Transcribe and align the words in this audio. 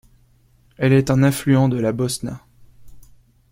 Elle 0.77 0.93
est 0.93 1.11
un 1.11 1.21
affluent 1.21 1.69
de 1.69 1.77
la 1.77 1.91
Bosna. 1.91 2.43